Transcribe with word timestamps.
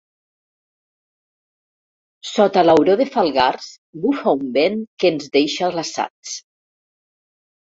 Sota 2.29 2.63
l'auró 2.65 2.95
de 3.01 3.07
Falgars 3.17 3.67
bufa 4.07 4.33
un 4.41 4.49
vent 4.57 4.81
que 5.03 5.13
ens 5.15 5.29
deixa 5.37 5.71
glaçats. 5.77 6.35